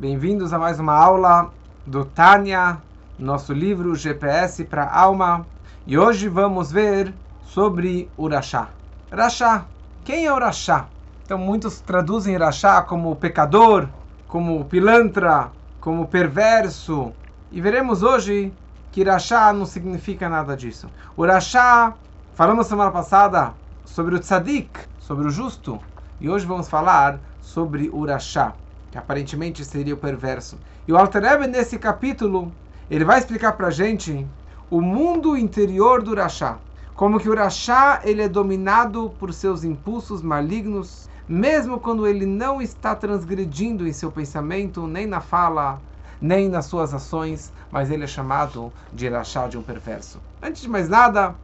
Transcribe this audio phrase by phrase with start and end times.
[0.00, 1.52] Bem-vindos a mais uma aula
[1.86, 2.78] do Tânia,
[3.18, 5.46] nosso livro GPS para Alma.
[5.86, 7.12] E hoje vamos ver
[7.44, 8.70] sobre o Rachá.
[9.12, 9.66] Rachá.
[10.02, 10.86] Quem é o Rachá?
[11.22, 13.90] Então muitos traduzem Rachá como pecador,
[14.26, 15.50] como pilantra,
[15.82, 17.12] como perverso.
[17.52, 18.54] E veremos hoje
[18.90, 20.88] que Rachá não significa nada disso.
[21.14, 21.92] O Rachá,
[22.32, 23.52] falamos semana passada
[23.84, 25.78] sobre o Tzadik, sobre o justo.
[26.18, 28.54] E hoje vamos falar sobre o Rachá,
[28.90, 30.58] que aparentemente seria o perverso.
[30.86, 32.52] E o Alter Rebbe, nesse capítulo,
[32.90, 34.26] ele vai explicar para a gente
[34.70, 36.58] o mundo interior do Rachá.
[36.94, 42.60] Como que o Rachá ele é dominado por seus impulsos malignos, mesmo quando ele não
[42.60, 45.80] está transgredindo em seu pensamento, nem na fala,
[46.20, 50.20] nem nas suas ações, mas ele é chamado de Rachá, de um perverso.
[50.42, 51.34] Antes de mais nada,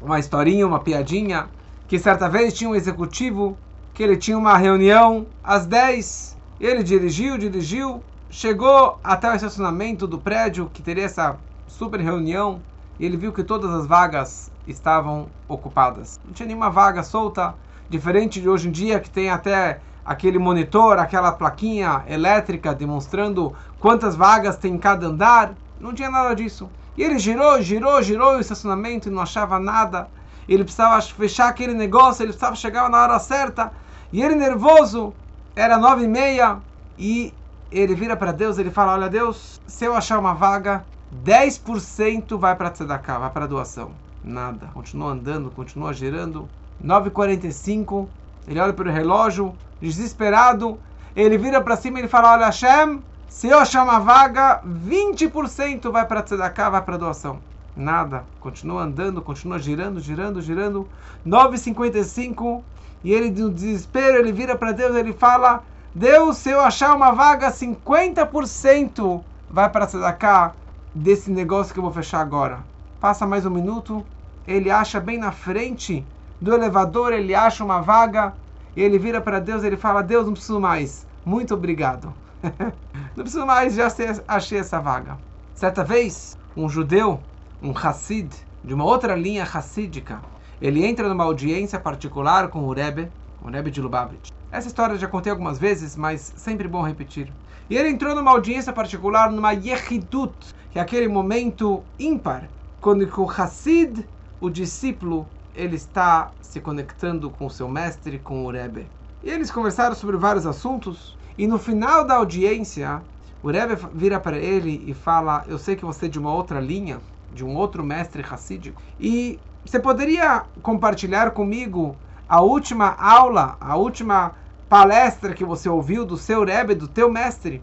[0.00, 1.48] uma historinha, uma piadinha,
[1.86, 3.56] que certa vez tinha um executivo
[3.92, 6.36] que ele tinha uma reunião às 10.
[6.64, 11.36] Ele dirigiu, dirigiu, chegou até o estacionamento do prédio que teria essa
[11.66, 12.62] super reunião
[12.98, 16.18] e ele viu que todas as vagas estavam ocupadas.
[16.24, 17.54] Não tinha nenhuma vaga solta,
[17.86, 24.16] diferente de hoje em dia que tem até aquele monitor, aquela plaquinha elétrica demonstrando quantas
[24.16, 25.54] vagas tem em cada andar.
[25.78, 26.70] Não tinha nada disso.
[26.96, 30.08] E ele girou, girou, girou o estacionamento e não achava nada.
[30.48, 33.70] Ele precisava fechar aquele negócio, ele precisava chegar na hora certa.
[34.10, 35.12] E ele nervoso,
[35.56, 36.58] era nove e meia,
[36.98, 37.32] e
[37.70, 40.84] ele vira para Deus, ele fala, olha Deus, se eu achar uma vaga,
[41.24, 43.92] 10% vai para tzedakah, vai para doação.
[44.22, 44.68] Nada.
[44.72, 46.48] Continua andando, continua girando.
[46.82, 48.08] 9h45,
[48.48, 50.78] ele olha para o relógio, desesperado,
[51.14, 55.90] ele vira para cima e ele fala, olha Hashem, se eu achar uma vaga, 20%
[55.90, 57.38] vai para tzedakah, vai para doação.
[57.76, 58.24] Nada.
[58.40, 60.88] Continua andando, continua girando, girando, girando.
[61.26, 62.62] 9h55,
[63.04, 65.62] e ele, no desespero, ele vira para Deus ele fala:
[65.94, 70.54] Deus, se eu achar uma vaga, 50% vai para Tzedakah
[70.94, 72.64] desse negócio que eu vou fechar agora.
[72.98, 74.04] Passa mais um minuto,
[74.48, 76.04] ele acha bem na frente
[76.40, 78.32] do elevador, ele acha uma vaga,
[78.74, 82.14] e ele vira para Deus ele fala: Deus, não preciso mais, muito obrigado.
[83.14, 83.88] não preciso mais, já
[84.26, 85.18] achei essa vaga.
[85.54, 87.20] Certa vez, um judeu,
[87.62, 88.34] um Hassid,
[88.64, 90.20] de uma outra linha hassídica,
[90.60, 93.08] ele entra numa audiência particular com o Rebbe,
[93.42, 94.30] o Rebbe de Lubavitch.
[94.50, 97.32] Essa história eu já contei algumas vezes, mas sempre bom repetir.
[97.68, 100.34] E ele entrou numa audiência particular, numa Yechidut,
[100.70, 102.48] que é aquele momento ímpar,
[102.80, 104.06] quando o Hassid,
[104.40, 108.86] o discípulo, ele está se conectando com o seu mestre, com o Rebbe.
[109.22, 113.02] E eles conversaram sobre vários assuntos, e no final da audiência,
[113.42, 116.60] o Rebbe vira para ele e fala: Eu sei que você é de uma outra
[116.60, 117.00] linha,
[117.32, 121.96] de um outro mestre hassídico, e você poderia compartilhar comigo
[122.28, 124.32] a última aula, a última
[124.68, 127.62] palestra que você ouviu do seu Rebbe, do teu mestre?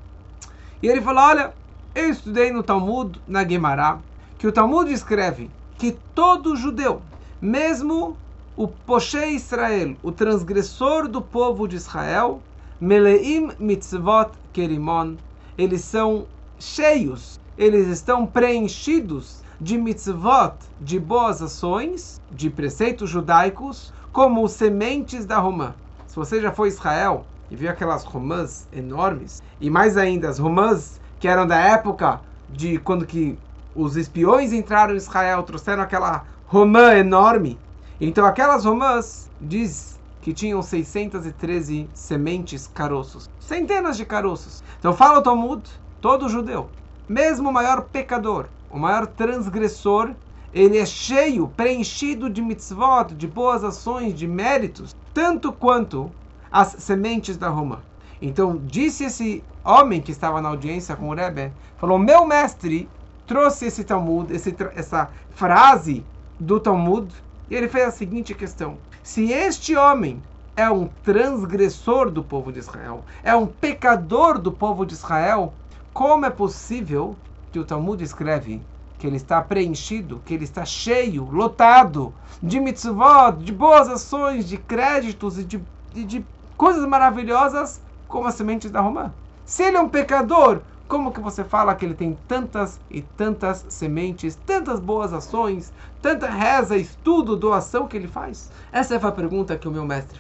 [0.82, 1.54] E ele falou: Olha,
[1.94, 4.00] eu estudei no Talmud, na Gemara,
[4.38, 7.02] que o Talmud escreve que todo judeu,
[7.40, 8.18] mesmo
[8.58, 12.42] o Poshe Israel, o transgressor do povo de Israel,
[12.80, 15.18] Meleim mitzvot kerimon,
[15.56, 16.26] eles são
[16.60, 25.38] cheios, eles estão preenchidos de mitzvot, de boas ações, de preceitos judaicos, como sementes da
[25.38, 25.76] romã.
[26.08, 30.40] Se você já foi a Israel e viu aquelas romãs enormes, e mais ainda as
[30.40, 33.38] romãs que eram da época de quando que
[33.76, 37.60] os espiões entraram em Israel, trouxeram aquela romã enorme.
[38.00, 44.64] Então aquelas romãs diz que tinham 613 sementes caroços, centenas de caroços.
[44.80, 45.62] Então fala o Talmud,
[46.02, 46.68] todo judeu,
[47.08, 50.12] mesmo o maior pecador, o maior transgressor,
[50.54, 56.12] ele é cheio, preenchido de mitzvot, de boas ações, de méritos, tanto quanto
[56.52, 57.80] as sementes da romã.
[58.22, 62.90] Então, disse esse homem que estava na audiência com o Rebbe, falou, meu mestre
[63.26, 66.06] trouxe esse Talmud, esse, essa frase
[66.40, 67.14] do Talmud,
[67.50, 68.78] e ele fez a seguinte questão.
[69.02, 70.22] Se este homem
[70.56, 75.54] é um transgressor do povo de Israel, é um pecador do povo de Israel,
[75.94, 77.16] como é possível
[77.52, 78.62] que o Talmud escreve
[78.98, 84.58] que ele está preenchido, que ele está cheio, lotado de mitzvot, de boas ações, de
[84.58, 85.62] créditos e de,
[85.92, 86.26] de,
[86.56, 89.12] coisas maravilhosas como as sementes da romã.
[89.44, 93.66] Se ele é um pecador, como que você fala que ele tem tantas e tantas
[93.70, 98.52] sementes, tantas boas ações, tanta reza, estudo, doação que ele faz?
[98.72, 100.20] Essa foi a pergunta que o meu mestre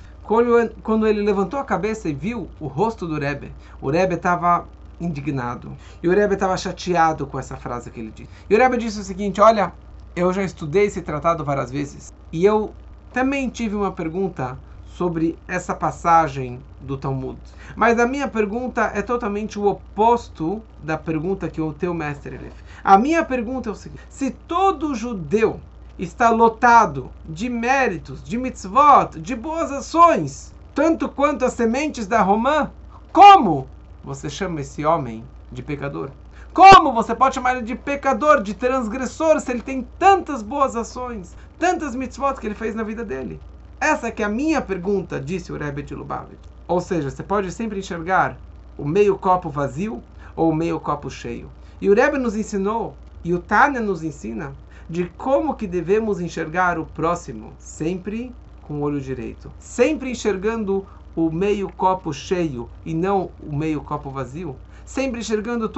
[0.84, 3.52] quando ele levantou a cabeça e viu o rosto do Rebbe,
[3.82, 4.66] o Rebbe estava
[5.02, 5.76] indignado.
[6.02, 8.30] E o Rebbe estava chateado com essa frase que ele disse.
[8.50, 9.74] E o Rebbe disse o seguinte: Olha,
[10.16, 12.74] eu já estudei esse tratado várias vezes e eu
[13.12, 17.40] também tive uma pergunta sobre essa passagem do Talmud.
[17.76, 22.54] Mas a minha pergunta é totalmente o oposto da pergunta que o teu mestre fez.
[22.84, 25.60] A minha pergunta é o seguinte: se todo judeu
[25.98, 32.72] está lotado de méritos, de mitzvot, de boas ações, tanto quanto as sementes da romã,
[33.12, 33.68] como
[34.04, 36.10] você chama esse homem de pecador?
[36.54, 41.36] Como você pode chamar ele de pecador, de transgressor, se ele tem tantas boas ações,
[41.58, 43.40] tantas mitzvot que ele fez na vida dele?
[43.80, 46.40] Essa que é a minha pergunta, disse o Rebbe de Lubavitch.
[46.68, 48.38] Ou seja, você pode sempre enxergar
[48.78, 50.04] o meio copo vazio
[50.36, 51.50] ou o meio copo cheio.
[51.80, 54.54] E o Rebbe nos ensinou, e o Tânia nos ensina,
[54.90, 59.52] de como que devemos enxergar o próximo, sempre com o olho direito.
[59.58, 64.56] Sempre enxergando o meio copo cheio e não o meio copo vazio.
[64.86, 65.70] Sempre enxergando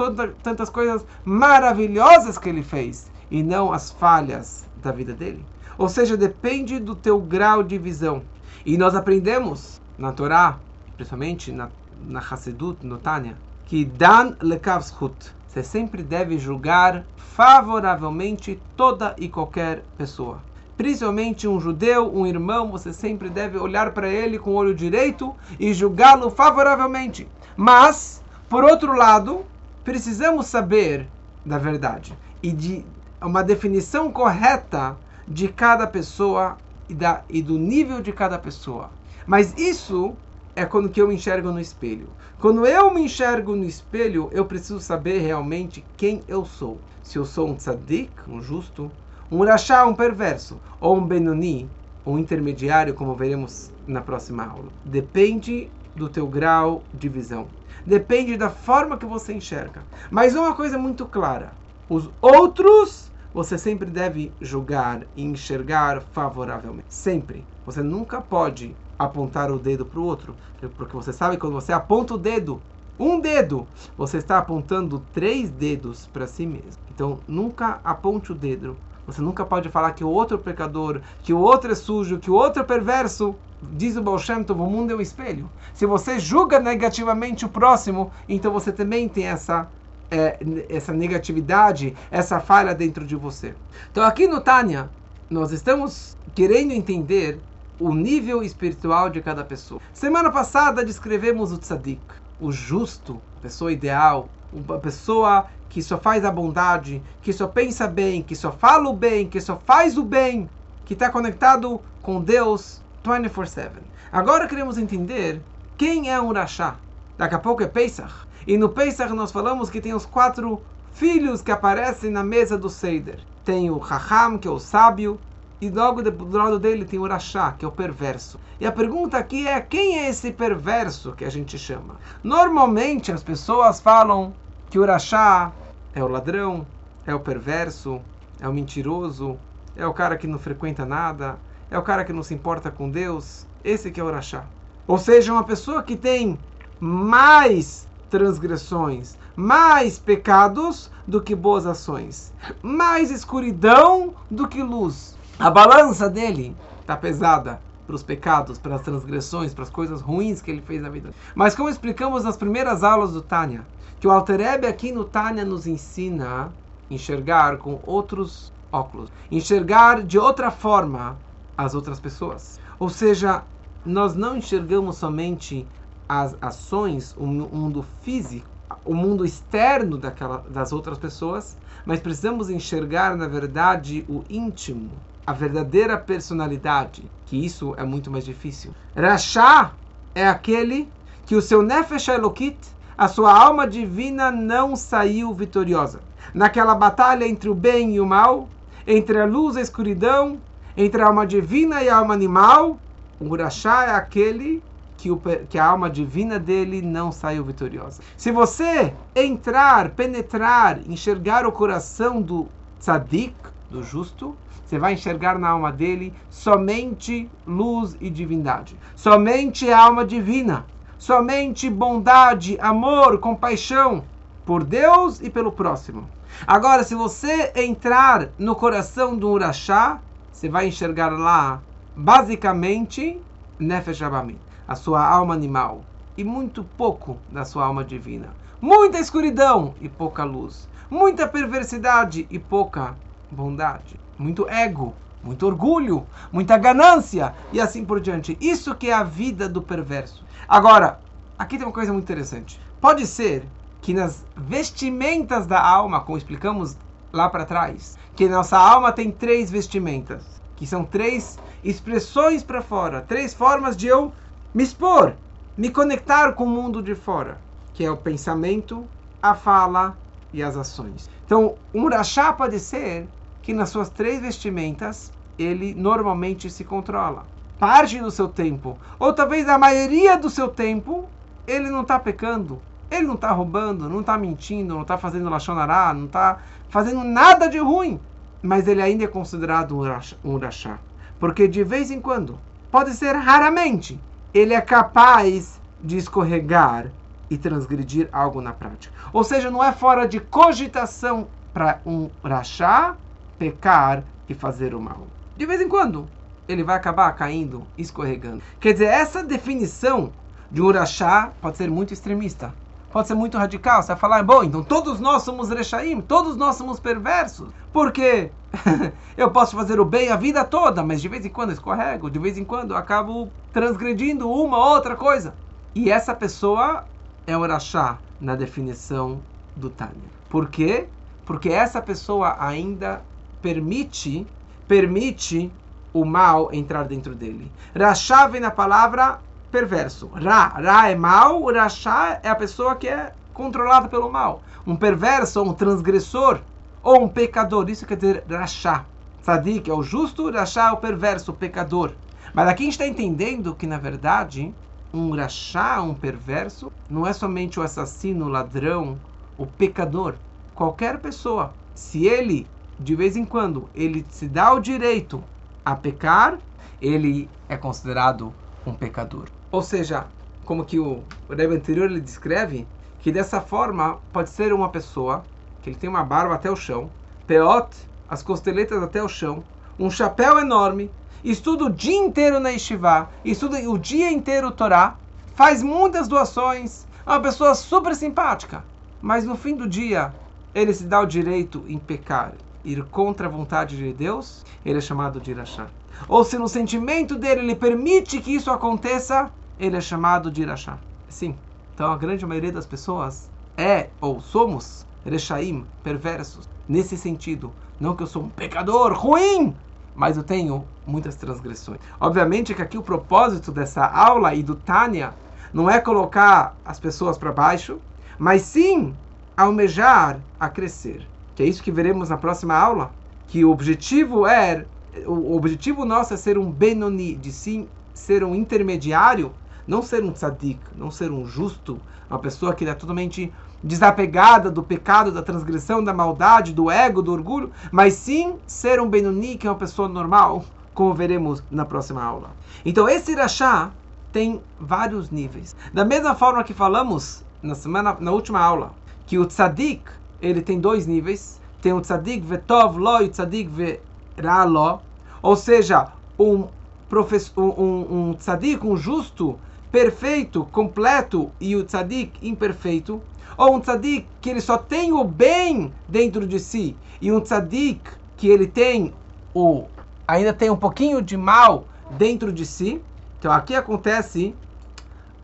[0.42, 5.44] tantas coisas maravilhosas que ele fez e não as falhas da vida dele.
[5.76, 8.22] Ou seja, depende do teu grau de visão.
[8.64, 10.58] E nós aprendemos na Torá,
[10.96, 11.68] principalmente na,
[12.06, 19.84] na Hassedut, no Tânia, que Dan lekavschut, você sempre deve julgar favoravelmente toda e qualquer
[19.96, 20.40] pessoa.
[20.76, 25.34] Principalmente um judeu, um irmão, você sempre deve olhar para ele com o olho direito
[25.58, 27.28] e julgá-lo favoravelmente.
[27.56, 29.44] Mas, por outro lado,
[29.84, 31.06] precisamos saber
[31.44, 32.84] da verdade e de
[33.20, 38.90] uma definição correta de cada pessoa e, da, e do nível de cada pessoa.
[39.26, 40.14] Mas isso
[40.56, 42.08] é quando que eu me enxergo no espelho.
[42.40, 46.78] Quando eu me enxergo no espelho, eu preciso saber realmente quem eu sou.
[47.02, 48.90] Se eu sou um tzadik, um justo,
[49.30, 51.68] um rachá, um perverso, ou um benoni,
[52.06, 54.68] um intermediário, como veremos na próxima aula.
[54.84, 57.46] Depende do teu grau de visão.
[57.86, 59.82] Depende da forma que você enxerga.
[60.10, 61.52] Mas uma coisa muito clara:
[61.88, 66.94] os outros você sempre deve julgar e enxergar favoravelmente.
[66.94, 67.44] Sempre.
[67.66, 70.36] Você nunca pode apontar o dedo para o outro,
[70.76, 72.62] porque você sabe que quando você aponta o dedo,
[72.96, 73.66] um dedo,
[73.96, 76.80] você está apontando três dedos para si mesmo.
[76.88, 78.76] Então, nunca aponte o dedo.
[79.06, 82.30] Você nunca pode falar que o outro é pecador, que o outro é sujo, que
[82.30, 83.34] o outro é perverso.
[83.62, 85.50] Diz o Baal Shem Tov, o mundo é um espelho.
[85.72, 89.68] Se você julga negativamente o próximo, então você também tem essa
[90.10, 93.54] é, essa negatividade, essa falha dentro de você.
[93.90, 94.88] Então aqui no Tânia,
[95.28, 97.40] nós estamos querendo entender
[97.80, 99.80] o nível espiritual de cada pessoa.
[99.92, 102.00] Semana passada descrevemos o tzadik,
[102.40, 108.22] o justo, pessoa ideal, uma pessoa que só faz a bondade, que só pensa bem,
[108.22, 110.48] que só fala o bem, que só faz o bem,
[110.84, 113.72] que está conectado com Deus 24/7.
[114.12, 115.42] Agora queremos entender
[115.76, 116.76] quem é um Rashá.
[117.18, 118.14] Daqui a pouco é Pesach.
[118.46, 120.62] E no Pesach nós falamos que tem os quatro
[120.92, 123.18] filhos que aparecem na mesa do Seider.
[123.44, 125.18] Tem o Raham, que é o sábio,
[125.60, 128.38] e logo do lado dele tem o Rashá, que é o perverso.
[128.60, 131.96] E a pergunta aqui é: quem é esse perverso que a gente chama?
[132.22, 134.32] Normalmente as pessoas falam
[134.70, 135.52] que o Rashá
[135.94, 136.66] é o ladrão,
[137.06, 138.00] é o perverso,
[138.40, 139.38] é o mentiroso,
[139.76, 141.38] é o cara que não frequenta nada,
[141.70, 143.46] é o cara que não se importa com Deus.
[143.62, 144.44] Esse que é o Rashá.
[144.86, 146.38] Ou seja, uma pessoa que tem
[146.78, 152.32] mais transgressões, mais pecados do que boas ações,
[152.62, 155.16] mais escuridão do que luz.
[155.38, 160.40] A balança dele está pesada para os pecados, para as transgressões, para as coisas ruins
[160.40, 161.10] que ele fez na vida.
[161.34, 163.66] Mas como explicamos nas primeiras aulas do Tânia,
[164.04, 166.52] que o Alterebe aqui no Tânia nos ensina
[166.90, 171.16] enxergar com outros óculos, enxergar de outra forma
[171.56, 172.60] as outras pessoas.
[172.78, 173.44] Ou seja,
[173.82, 175.66] nós não enxergamos somente
[176.06, 178.46] as ações, o mundo físico,
[178.84, 181.56] o mundo externo daquela, das outras pessoas,
[181.86, 184.90] mas precisamos enxergar, na verdade, o íntimo,
[185.26, 188.74] a verdadeira personalidade, que isso é muito mais difícil.
[188.94, 189.72] Rashá
[190.14, 190.92] é aquele
[191.24, 196.00] que o seu Nefesh Elokit, a sua alma divina, não saiu vitoriosa.
[196.32, 198.48] Naquela batalha entre o bem e o mal,
[198.86, 200.38] entre a luz e a escuridão,
[200.76, 202.78] entre a alma divina e a alma animal,
[203.20, 204.62] o Rashá é aquele
[204.96, 208.02] que, o, que a alma divina dele não saiu vitoriosa.
[208.16, 212.48] Se você entrar, penetrar, enxergar o coração do
[212.78, 213.34] tzadik,
[213.70, 220.04] do justo, você vai enxergar na alma dele somente luz e divindade, somente a alma
[220.04, 220.64] divina,
[221.04, 224.02] somente bondade, amor, compaixão
[224.42, 226.08] por Deus e pelo próximo.
[226.46, 230.00] Agora, se você entrar no coração do Urachá,
[230.32, 231.60] você vai enxergar lá,
[231.94, 233.20] basicamente,
[233.58, 235.84] Nefesh Abamit a sua alma animal
[236.16, 238.30] e muito pouco da sua alma divina.
[238.58, 240.66] Muita escuridão e pouca luz.
[240.90, 242.96] Muita perversidade e pouca
[243.30, 244.00] bondade.
[244.18, 244.94] Muito ego
[245.24, 248.36] muito orgulho, muita ganância e assim por diante.
[248.40, 250.22] Isso que é a vida do perverso.
[250.46, 251.00] Agora,
[251.38, 252.60] aqui tem uma coisa muito interessante.
[252.80, 253.48] Pode ser
[253.80, 256.76] que nas vestimentas da alma, como explicamos
[257.12, 260.22] lá para trás, que nossa alma tem três vestimentas,
[260.56, 264.12] que são três expressões para fora, três formas de eu
[264.52, 265.14] me expor,
[265.56, 267.38] me conectar com o mundo de fora,
[267.72, 268.86] que é o pensamento,
[269.22, 269.96] a fala
[270.32, 271.08] e as ações.
[271.24, 273.08] Então, um rachá pode ser
[273.44, 277.26] que nas suas três vestimentas ele normalmente se controla.
[277.58, 281.06] Parte do seu tempo, ou talvez a maioria do seu tempo,
[281.46, 282.60] ele não está pecando,
[282.90, 286.38] ele não está roubando, não está mentindo, não está fazendo lachonará, não está
[286.70, 288.00] fazendo nada de ruim.
[288.42, 289.78] Mas ele ainda é considerado
[290.24, 290.78] um rachá.
[291.20, 292.38] Porque de vez em quando,
[292.70, 294.00] pode ser raramente,
[294.32, 296.90] ele é capaz de escorregar
[297.28, 298.94] e transgredir algo na prática.
[299.12, 302.96] Ou seja, não é fora de cogitação para um rachá
[303.38, 305.06] pecar e fazer o mal.
[305.36, 306.08] De vez em quando,
[306.48, 308.42] ele vai acabar caindo, escorregando.
[308.60, 310.12] Quer dizer, essa definição
[310.50, 312.54] de um rachá pode ser muito extremista
[312.94, 313.82] pode ser muito radical.
[313.82, 317.48] Você vai falar, bom, então todos nós somos rechaim, todos nós somos perversos.
[317.72, 318.30] Porque
[319.18, 322.20] eu posso fazer o bem a vida toda, mas de vez em quando escorrego, de
[322.20, 325.34] vez em quando acabo transgredindo uma ou outra coisa.
[325.74, 326.84] E essa pessoa
[327.26, 329.20] é o rachá na definição
[329.56, 330.08] do Tânia.
[330.30, 330.86] Por quê?
[331.26, 333.02] Porque essa pessoa ainda
[333.44, 334.26] permite,
[334.66, 335.52] permite
[335.92, 337.52] o mal entrar dentro dele.
[337.78, 339.20] Rachá vem na palavra
[339.52, 340.06] perverso.
[340.14, 344.40] Ra, Ra é mal, Rachá é a pessoa que é controlada pelo mal.
[344.66, 346.40] Um perverso, um transgressor,
[346.82, 347.68] ou um pecador.
[347.68, 348.86] Isso quer dizer Rachá.
[349.20, 351.92] Tzadik é o justo, Rachá é o perverso, o pecador.
[352.32, 354.54] Mas aqui a gente está entendendo que, na verdade,
[354.92, 358.98] um Rachá, um perverso, não é somente o assassino, o ladrão,
[359.36, 360.14] o pecador.
[360.54, 362.46] Qualquer pessoa, se ele,
[362.78, 365.22] de vez em quando, ele se dá o direito
[365.64, 366.38] a pecar,
[366.80, 368.32] ele é considerado
[368.66, 369.28] um pecador.
[369.50, 370.06] Ou seja,
[370.44, 372.66] como que o, o anterior ele descreve,
[373.00, 375.24] que dessa forma pode ser uma pessoa
[375.62, 376.90] que ele tem uma barba até o chão,
[377.26, 377.68] peot,
[378.08, 379.42] as costeletas até o chão,
[379.78, 380.90] um chapéu enorme,
[381.22, 384.96] estuda o dia inteiro na Yeshiva, estuda o dia inteiro o Torá,
[385.34, 388.62] faz muitas doações, é uma pessoa super simpática,
[389.00, 390.14] mas no fim do dia
[390.54, 394.80] ele se dá o direito em pecar, ir contra a vontade de Deus, ele é
[394.80, 395.66] chamado de Irachá.
[396.08, 400.78] Ou se no sentimento dele ele permite que isso aconteça, ele é chamado de Irachá.
[401.08, 401.36] Sim.
[401.74, 407.52] Então a grande maioria das pessoas é ou somos Rechaim, perversos, nesse sentido.
[407.78, 409.54] Não que eu sou um pecador ruim,
[409.94, 411.78] mas eu tenho muitas transgressões.
[412.00, 415.12] Obviamente que aqui o propósito dessa aula e do Tânia
[415.52, 417.78] não é colocar as pessoas para baixo,
[418.18, 418.94] mas sim
[419.36, 421.06] almejar a crescer.
[421.34, 422.92] Que é isso que veremos na próxima aula,
[423.28, 424.64] que o objetivo é
[425.06, 429.32] o objetivo nosso é ser um Benoni, de sim ser um intermediário
[429.66, 434.62] não ser um tzadik, não ser um justo, uma pessoa que é totalmente desapegada do
[434.62, 439.46] pecado, da transgressão, da maldade, do ego, do orgulho, mas sim ser um Benoni, que
[439.46, 442.30] é uma pessoa normal, como veremos na próxima aula.
[442.64, 443.70] Então, esse Irachá
[444.12, 445.56] tem vários níveis.
[445.72, 448.72] Da mesma forma que falamos na semana, na última aula,
[449.06, 449.82] que o tzadik,
[450.28, 451.40] ele tem dois níveis.
[451.60, 454.80] Tem o tzadik vetov lo e o tzadik verá lo.
[455.22, 455.88] Ou seja,
[456.18, 456.46] um,
[456.88, 459.38] professor, um, um tzadik, um justo,
[459.72, 463.00] perfeito, completo e o tzadik imperfeito,
[463.36, 467.80] ou um tzadik que ele só tem o bem dentro de si e um tzadik
[468.16, 468.94] que ele tem
[469.34, 469.64] o
[470.06, 472.80] ainda tem um pouquinho de mal dentro de si.
[473.18, 474.34] Então aqui acontece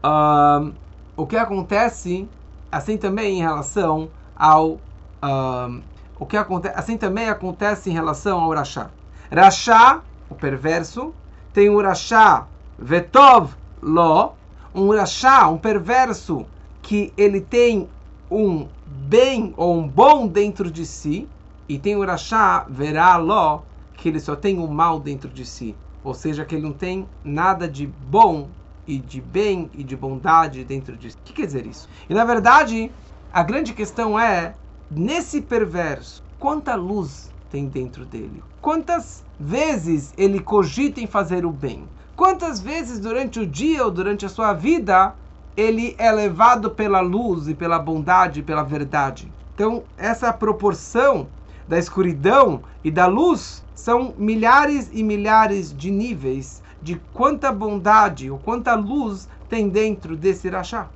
[0.02, 0.72] um,
[1.16, 2.26] o que acontece
[2.72, 4.80] assim também em relação ao
[5.22, 5.82] um,
[6.18, 8.90] o que acontece assim também acontece em relação ao rachá.
[9.30, 11.14] Rachá, o perverso,
[11.52, 12.46] tem o rachá
[12.78, 14.34] vetov lo,
[14.74, 16.46] um rachá, um perverso,
[16.82, 17.88] que ele tem
[18.30, 21.28] um bem ou um bom dentro de si,
[21.68, 23.60] e tem o rachá, verá ló,
[23.94, 25.76] que ele só tem o mal dentro de si.
[26.02, 28.48] Ou seja, que ele não tem nada de bom
[28.86, 31.16] e de bem e de bondade dentro de si.
[31.18, 31.88] O que quer dizer isso?
[32.08, 32.90] E na verdade,
[33.32, 34.54] a grande questão é,
[34.90, 38.42] nesse perverso, quanta luz tem dentro dele?
[38.60, 41.88] Quantas vezes ele cogita em fazer o bem?
[42.16, 45.14] Quantas vezes durante o dia ou durante a sua vida
[45.56, 49.32] ele é levado pela luz e pela bondade e pela verdade?
[49.54, 51.28] Então, essa proporção
[51.68, 58.38] da escuridão e da luz são milhares e milhares de níveis de quanta bondade ou
[58.38, 60.88] quanta luz tem dentro desse rachá.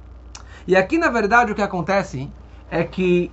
[0.66, 2.30] E aqui, na verdade, o que acontece
[2.70, 3.30] é que,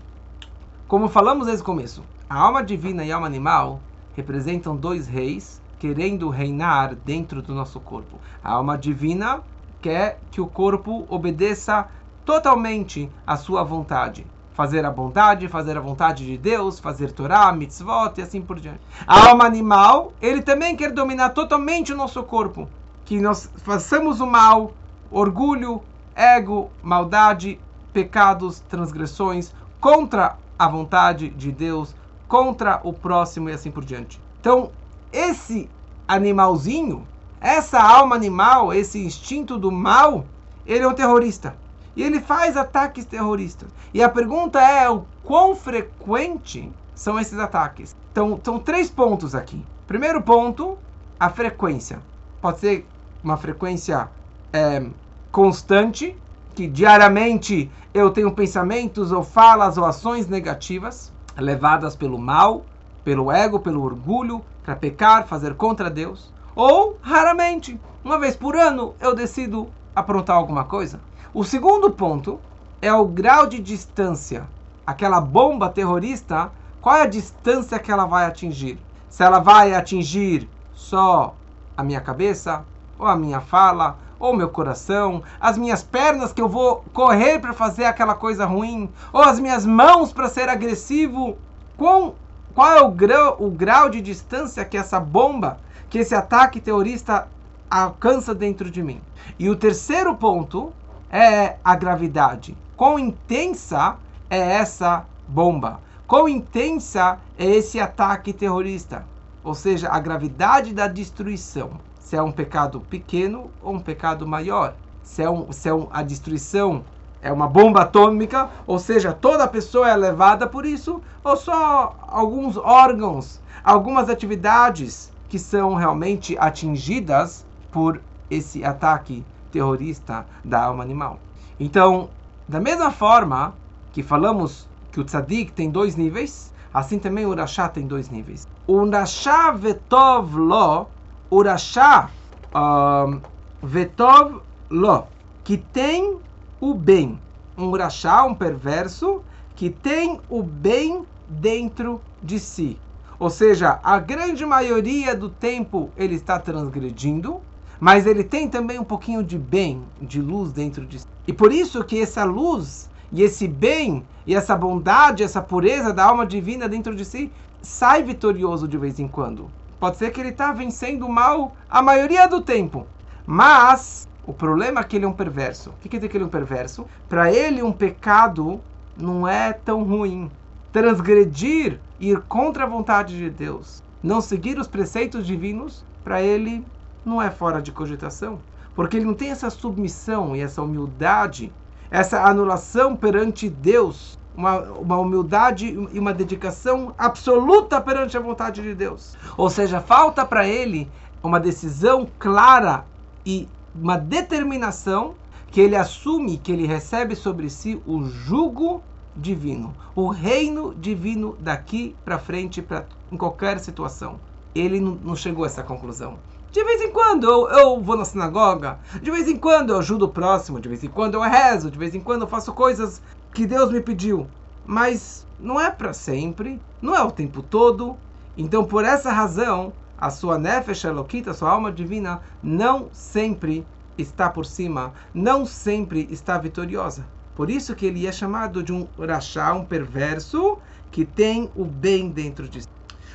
[0.92, 3.80] como falamos desde o começo, a alma divina e a alma animal
[4.14, 8.20] representam dois reis querendo reinar dentro do nosso corpo.
[8.44, 9.40] A alma divina
[9.82, 11.88] quer que o corpo obedeça
[12.26, 14.28] totalmente à sua vontade.
[14.52, 18.82] Fazer a bondade, fazer a vontade de Deus, fazer Torá, mitzvot e assim por diante.
[19.08, 22.68] A alma animal, ele também quer dominar totalmente o nosso corpo.
[23.06, 24.74] Que nós façamos o mal,
[25.10, 25.82] orgulho,
[26.14, 27.58] ego, maldade,
[27.94, 31.96] pecados, transgressões contra a vontade de Deus,
[32.28, 34.22] contra o próximo e assim por diante.
[34.40, 34.70] Então,
[35.12, 35.68] esse
[36.08, 37.08] animalzinho,
[37.42, 40.24] essa alma animal, esse instinto do mal,
[40.64, 41.56] ele é um terrorista.
[41.96, 43.70] E ele faz ataques terroristas.
[43.92, 47.96] E a pergunta é o quão frequente são esses ataques.
[48.12, 49.66] Então, são três pontos aqui.
[49.88, 50.78] Primeiro ponto,
[51.20, 52.00] a frequência.
[52.40, 52.88] Pode ser
[53.24, 54.12] uma frequência
[54.54, 54.86] é,
[55.32, 56.16] constante,
[56.62, 62.64] que diariamente eu tenho pensamentos ou falas ou ações negativas levadas pelo mal,
[63.04, 66.32] pelo ego, pelo orgulho, para pecar, fazer contra Deus.
[66.56, 71.00] Ou, raramente, uma vez por ano, eu decido aprontar alguma coisa.
[71.34, 72.40] O segundo ponto
[72.80, 74.48] é o grau de distância.
[74.86, 78.78] Aquela bomba terrorista, qual é a distância que ela vai atingir?
[79.10, 81.34] Se ela vai atingir só
[81.76, 82.64] a minha cabeça,
[83.00, 87.54] ou a minha fala, ou meu coração, as minhas pernas que eu vou correr para
[87.54, 91.38] fazer aquela coisa ruim, ou as minhas mãos para ser agressivo.
[91.76, 92.16] Qual,
[92.54, 95.60] qual é o grau, o grau de distância que essa bomba,
[95.90, 97.28] que esse ataque terrorista
[97.70, 99.02] alcança dentro de mim?
[99.40, 100.72] E o terceiro ponto
[101.10, 102.56] é a gravidade.
[102.78, 103.98] Quão intensa
[104.30, 105.80] é essa bomba?
[106.08, 109.04] Quão intensa é esse ataque terrorista?
[109.44, 114.74] Ou seja, a gravidade da destruição se é um pecado pequeno ou um pecado maior.
[115.04, 116.84] Se, é um, se é um, a destruição
[117.22, 122.58] é uma bomba atômica, ou seja, toda pessoa é levada por isso, ou só alguns
[122.58, 131.20] órgãos, algumas atividades que são realmente atingidas por esse ataque terrorista da alma animal.
[131.60, 132.10] Então,
[132.48, 133.54] da mesma forma
[133.94, 138.48] que falamos que o tzadik tem dois níveis, assim também o rachá tem dois níveis.
[138.66, 140.88] O rachá vetov lo
[141.32, 142.10] Urashá
[142.54, 143.22] um,
[143.64, 145.08] Vetov Lo,
[145.46, 146.18] que tem
[146.60, 147.18] o bem.
[147.58, 149.22] Um Urashá, um perverso,
[149.56, 152.78] que tem o bem dentro de si.
[153.18, 157.40] Ou seja, a grande maioria do tempo ele está transgredindo,
[157.80, 161.08] mas ele tem também um pouquinho de bem, de luz dentro de si.
[161.26, 166.04] E por isso que essa luz e esse bem e essa bondade, essa pureza da
[166.04, 169.50] alma divina dentro de si sai vitorioso de vez em quando.
[169.82, 172.86] Pode ser que ele está vencendo o mal a maioria do tempo.
[173.26, 175.72] Mas o problema é que ele é um perverso.
[175.72, 176.86] O que quer dizer que ele é um perverso?
[177.10, 178.62] Para ele, um pecado
[178.96, 180.30] não é tão ruim.
[180.72, 186.64] Transgredir, ir contra a vontade de Deus, não seguir os preceitos divinos, para ele
[187.04, 188.38] não é fora de cogitação.
[188.76, 191.52] Porque ele não tem essa submissão e essa humildade,
[191.90, 198.74] essa anulação perante Deus uma, uma humildade e uma dedicação absoluta perante a vontade de
[198.74, 199.16] Deus.
[199.38, 200.90] Ou seja, falta para ele
[201.24, 202.86] uma decisão clara
[203.26, 205.16] e uma determinação
[205.52, 208.82] que ele assume, que ele recebe sobre si o jugo
[209.16, 214.20] divino, o reino divino daqui para frente, pra, em qualquer situação.
[214.56, 216.18] Ele não, chegou a essa conclusão.
[216.52, 220.06] De vez em quando eu, eu, vou na sinagoga, de vez em quando eu ajudo
[220.06, 223.02] o próximo, de vez em quando eu rezo, de vez em quando eu faço coisas
[223.34, 224.28] que Deus me pediu.
[224.66, 227.98] Mas não é para sempre, não é o tempo todo.
[228.38, 233.66] Então, por essa razão, a sua nefesh elokita, a sua alma divina, não sempre
[233.98, 237.06] está por cima, não sempre está vitoriosa.
[237.36, 240.58] Por isso que ele é chamado de um rachá, um perverso,
[240.92, 242.70] que tem o bem dentro de si.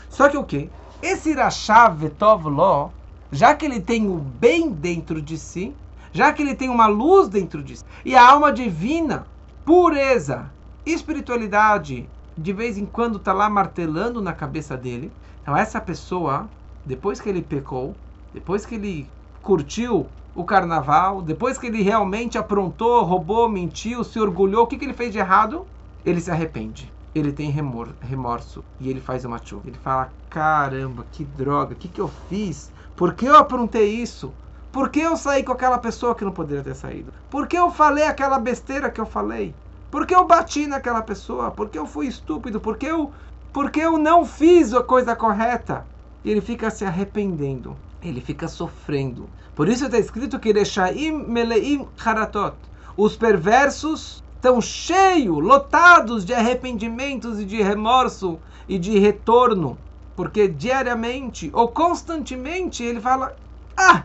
[0.08, 0.70] Só que o que?
[1.02, 2.90] Esse rachá vetov lo,
[3.30, 5.74] já que ele tem o bem dentro de si,
[6.12, 9.26] já que ele tem uma luz dentro de si, e a alma divina,
[9.66, 10.48] pureza,
[10.86, 15.10] espiritualidade, de vez em quando está lá martelando na cabeça dele,
[15.42, 16.48] então essa pessoa,
[16.84, 17.92] depois que ele pecou,
[18.32, 19.10] depois que ele
[19.42, 24.84] curtiu o carnaval, depois que ele realmente aprontou, roubou, mentiu, se orgulhou, o que, que
[24.84, 25.66] ele fez de errado?
[26.04, 26.92] Ele se arrepende.
[27.12, 29.66] Ele tem remor, remorso e ele faz uma chuva.
[29.66, 32.70] Ele fala: caramba, que droga, o que, que eu fiz?
[32.94, 34.32] Por que eu aprontei isso?
[34.76, 37.10] Por que eu saí com aquela pessoa que não poderia ter saído?
[37.30, 39.54] Por que eu falei aquela besteira que eu falei?
[39.90, 41.50] Por que eu bati naquela pessoa?
[41.50, 42.60] Por que eu fui estúpido?
[42.60, 43.10] Por que eu,
[43.54, 45.86] porque eu não fiz a coisa correta?
[46.22, 47.74] E ele fica se arrependendo.
[48.02, 49.30] Ele fica sofrendo.
[49.54, 52.54] Por isso está escrito que Reshaim Meleim Haratot.
[52.98, 59.78] Os perversos estão cheios, lotados de arrependimentos e de remorso e de retorno.
[60.14, 63.34] porque diariamente ou constantemente ele fala:
[63.74, 64.04] Ah,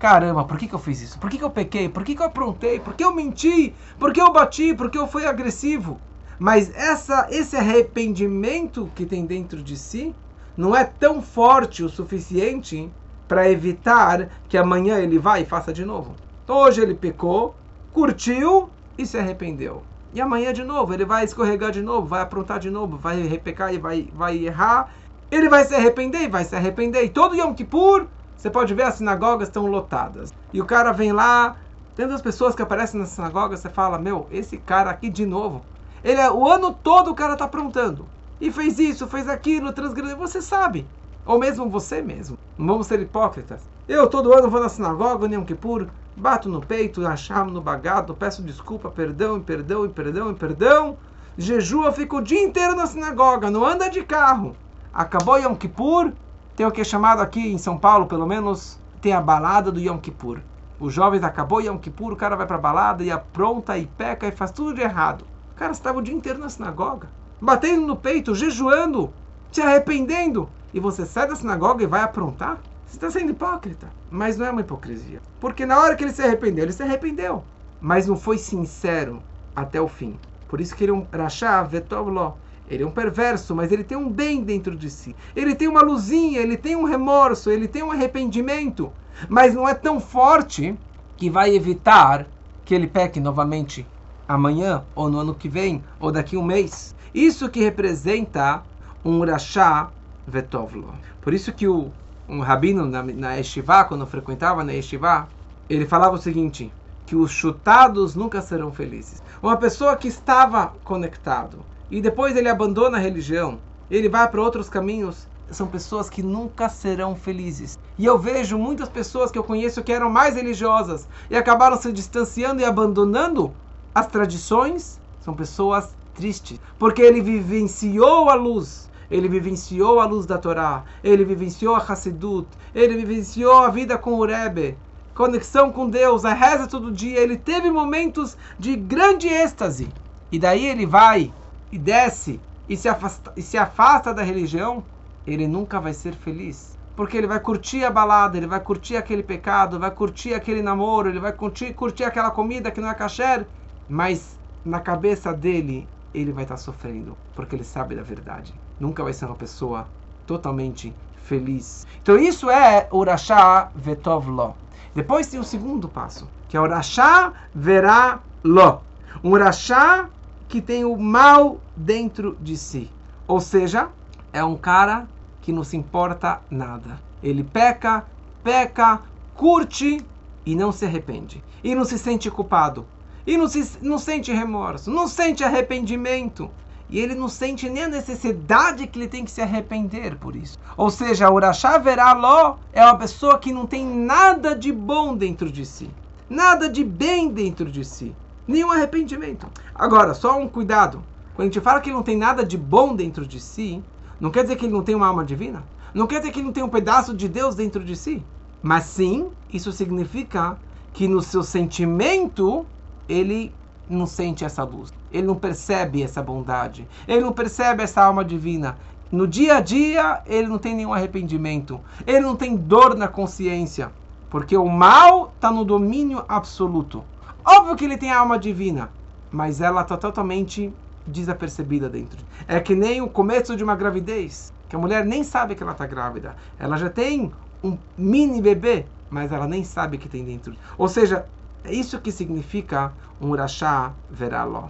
[0.00, 1.18] caramba, por que, que eu fiz isso?
[1.18, 1.86] Por que, que eu pequei?
[1.86, 2.80] Por que, que eu aprontei?
[2.80, 3.74] Por que eu menti?
[3.98, 4.74] Por que eu bati?
[4.74, 6.00] Por que eu fui agressivo?
[6.38, 10.16] Mas essa, esse arrependimento que tem dentro de si
[10.56, 12.90] não é tão forte o suficiente
[13.28, 16.16] para evitar que amanhã ele vá e faça de novo.
[16.42, 17.54] Então hoje ele pecou,
[17.92, 19.82] curtiu e se arrependeu.
[20.14, 23.72] E amanhã de novo, ele vai escorregar de novo, vai aprontar de novo, vai repecar
[23.74, 24.92] e vai, vai errar.
[25.30, 27.04] Ele vai se arrepender e vai se arrepender.
[27.04, 28.08] E todo Yom Kippur,
[28.40, 30.32] você pode ver as sinagogas estão lotadas.
[30.50, 31.56] E o cara vem lá,
[31.94, 35.60] tantas pessoas que aparecem na sinagoga, você fala, meu, esse cara aqui de novo.
[36.02, 38.06] Ele é, o ano todo o cara está aprontando.
[38.40, 40.16] E fez isso, fez aquilo, transgrediu.
[40.16, 40.86] Você sabe.
[41.26, 42.38] Ou mesmo você mesmo.
[42.56, 43.60] Não vamos ser hipócritas.
[43.86, 48.14] Eu todo ano vou na sinagoga, no Yom Kippur, bato no peito, achamo no bagado,
[48.14, 50.96] peço desculpa, perdão, perdão, perdão, perdão.
[51.36, 54.56] Jejua, fico o dia inteiro na sinagoga, não anda de carro.
[54.94, 56.14] Acabou Yom Kippur,
[56.60, 59.80] tem o que é chamado aqui em São Paulo, pelo menos, tem a balada do
[59.80, 60.40] Yom Kippur.
[60.78, 64.30] Os jovens acabou Yom Kippur, o cara vai pra balada e apronta e peca e
[64.30, 65.24] faz tudo de errado.
[65.52, 67.08] O cara estava o dia inteiro na sinagoga,
[67.40, 69.10] batendo no peito, jejuando,
[69.50, 70.50] se arrependendo.
[70.74, 72.58] E você sai da sinagoga e vai aprontar?
[72.86, 73.88] Você está sendo hipócrita.
[74.10, 75.22] Mas não é uma hipocrisia.
[75.40, 77.42] Porque na hora que ele se arrependeu, ele se arrependeu.
[77.80, 79.22] Mas não foi sincero
[79.56, 80.20] até o fim.
[80.46, 82.34] Por isso que ele é um rachá vetovló.
[82.70, 85.16] Ele é um perverso, mas ele tem um bem dentro de si.
[85.34, 88.92] Ele tem uma luzinha, ele tem um remorso, ele tem um arrependimento.
[89.28, 90.78] Mas não é tão forte
[91.16, 92.26] que vai evitar
[92.64, 93.84] que ele peque novamente
[94.28, 96.94] amanhã, ou no ano que vem, ou daqui um mês.
[97.12, 98.62] Isso que representa
[99.04, 99.90] um rachá
[100.24, 100.94] vetovlo.
[101.20, 101.90] Por isso que o
[102.28, 105.28] um rabino na, na quando frequentava na Yeshiva,
[105.68, 106.72] ele falava o seguinte,
[107.04, 109.20] que os chutados nunca serão felizes.
[109.42, 111.58] Uma pessoa que estava conectado
[111.90, 113.58] e depois ele abandona a religião,
[113.90, 117.78] ele vai para outros caminhos, são pessoas que nunca serão felizes.
[117.98, 121.92] E eu vejo muitas pessoas que eu conheço que eram mais religiosas e acabaram se
[121.92, 123.52] distanciando e abandonando
[123.94, 128.88] as tradições, são pessoas tristes, porque ele vivenciou a luz.
[129.10, 134.14] Ele vivenciou a luz da Torá, ele vivenciou a Hassidut, ele vivenciou a vida com
[134.14, 134.78] o Rebbe,
[135.16, 139.88] conexão com Deus, a reza todo dia, ele teve momentos de grande êxtase.
[140.30, 141.32] E daí ele vai
[141.70, 144.82] e desce e se afasta, e se afasta da religião,
[145.26, 146.78] ele nunca vai ser feliz.
[146.94, 151.08] Porque ele vai curtir a balada, ele vai curtir aquele pecado, vai curtir aquele namoro,
[151.08, 153.46] ele vai curtir, curtir aquela comida que não é kasher,
[153.88, 158.54] mas na cabeça dele ele vai estar sofrendo, porque ele sabe da verdade.
[158.78, 159.88] Nunca vai ser uma pessoa
[160.26, 161.86] totalmente feliz.
[162.02, 164.54] Então isso é Urashá Vetov Lo.
[164.94, 168.82] Depois tem o segundo passo, que é Urashá Verá Lo.
[169.22, 170.08] Um Urashá
[170.50, 172.90] que tem o mal dentro de si.
[173.26, 173.88] Ou seja,
[174.32, 175.08] é um cara
[175.40, 177.00] que não se importa nada.
[177.22, 178.04] Ele peca,
[178.44, 179.00] peca,
[179.34, 180.04] curte
[180.44, 181.42] e não se arrepende.
[181.64, 182.84] E não se sente culpado
[183.26, 186.50] e não, se, não sente remorso, não sente arrependimento.
[186.88, 190.58] E ele não sente nem a necessidade que ele tem que se arrepender por isso.
[190.76, 191.38] Ou seja, o
[191.80, 195.88] Veraló é uma pessoa que não tem nada de bom dentro de si.
[196.28, 198.12] Nada de bem dentro de si.
[198.50, 199.46] Nenhum arrependimento.
[199.72, 201.04] Agora, só um cuidado.
[201.36, 203.80] Quando a gente fala que ele não tem nada de bom dentro de si,
[204.20, 205.62] não quer dizer que ele não tem uma alma divina.
[205.94, 208.24] Não quer dizer que ele não tem um pedaço de Deus dentro de si.
[208.60, 210.58] Mas sim, isso significa
[210.92, 212.66] que no seu sentimento
[213.08, 213.54] ele
[213.88, 218.76] não sente essa luz, ele não percebe essa bondade, ele não percebe essa alma divina.
[219.12, 223.92] No dia a dia, ele não tem nenhum arrependimento, ele não tem dor na consciência,
[224.28, 227.04] porque o mal está no domínio absoluto.
[227.44, 228.90] Óbvio que ele tem a alma divina,
[229.30, 230.72] mas ela está totalmente
[231.06, 232.18] desapercebida dentro.
[232.46, 235.72] É que nem o começo de uma gravidez, que a mulher nem sabe que ela
[235.72, 236.36] está grávida.
[236.58, 240.54] Ela já tem um mini bebê, mas ela nem sabe que tem dentro.
[240.78, 241.26] Ou seja,
[241.64, 244.68] é isso que significa um Urashá veraló.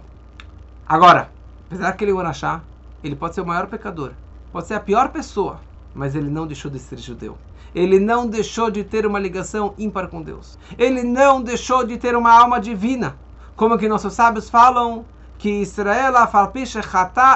[0.87, 1.31] Agora,
[1.67, 2.61] apesar que ele é um Urashá,
[3.03, 4.11] ele pode ser o maior pecador,
[4.51, 5.59] pode ser a pior pessoa,
[5.93, 7.37] mas ele não deixou de ser judeu.
[7.73, 10.57] Ele não deixou de ter uma ligação ímpar com Deus.
[10.77, 13.15] Ele não deixou de ter uma alma divina.
[13.55, 15.05] Como que nossos sábios falam
[15.37, 16.13] que Israel,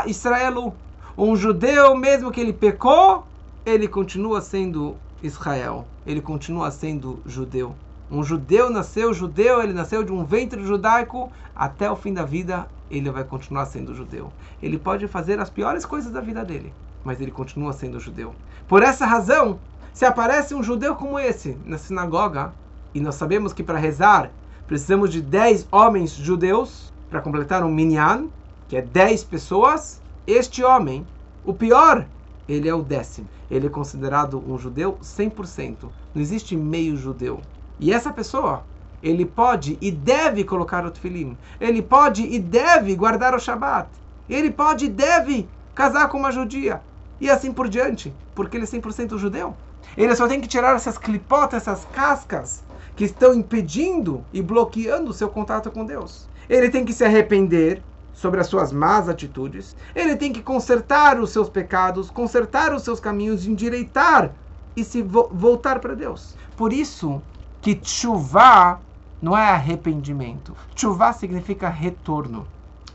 [0.05, 0.73] Israelu,
[1.17, 3.25] um judeu, mesmo que ele pecou,
[3.65, 5.87] ele continua sendo Israel.
[6.05, 7.75] Ele continua sendo judeu.
[8.11, 12.67] Um judeu nasceu judeu, ele nasceu de um ventre judaico, até o fim da vida
[12.91, 14.31] ele vai continuar sendo judeu.
[14.61, 16.71] Ele pode fazer as piores coisas da vida dele,
[17.05, 18.35] mas ele continua sendo judeu.
[18.67, 19.59] Por essa razão,
[19.93, 22.51] se aparece um judeu como esse na sinagoga,
[22.93, 24.31] e nós sabemos que para rezar
[24.67, 28.27] precisamos de 10 homens judeus para completar um minyan,
[28.67, 31.05] que é 10 pessoas, este homem,
[31.45, 32.05] o pior
[32.47, 33.27] ele é o décimo.
[33.49, 35.75] Ele é considerado um judeu 100%.
[36.13, 37.41] Não existe meio judeu.
[37.79, 38.63] E essa pessoa,
[39.01, 41.37] ele pode e deve colocar o tefilim.
[41.59, 43.89] Ele pode e deve guardar o Shabat.
[44.29, 46.81] Ele pode e deve casar com uma judia.
[47.19, 49.55] E assim por diante, porque ele é 100% judeu.
[49.95, 52.63] Ele só tem que tirar essas clipotas, essas cascas
[52.95, 56.27] que estão impedindo e bloqueando o seu contato com Deus.
[56.49, 57.81] Ele tem que se arrepender
[58.13, 59.75] sobre as suas más atitudes.
[59.93, 64.31] Ele tem que consertar os seus pecados, consertar os seus caminhos, endireitar
[64.75, 66.35] e se vo voltar para Deus.
[66.55, 67.21] Por isso
[67.61, 68.79] que tshuva
[69.21, 70.55] não é arrependimento.
[70.73, 72.47] Tshuva significa retorno.